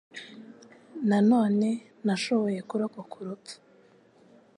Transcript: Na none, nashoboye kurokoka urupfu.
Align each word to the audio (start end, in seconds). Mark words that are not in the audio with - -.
Na 1.09 1.19
none, 1.31 1.69
nashoboye 2.05 2.59
kurokoka 2.69 3.13
urupfu. 3.21 3.55